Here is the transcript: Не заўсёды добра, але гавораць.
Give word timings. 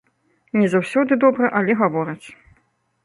Не 0.61 0.69
заўсёды 0.75 1.19
добра, 1.25 1.45
але 1.59 1.77
гавораць. 1.83 2.27